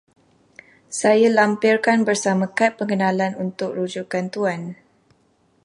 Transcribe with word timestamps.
Saya 0.99 1.29
lampirkan 1.39 1.99
bersama 2.09 2.45
kad 2.57 2.71
pengenalan 2.79 3.33
untuk 3.45 3.69
rujukan 3.79 4.25
Tuan. 4.33 4.61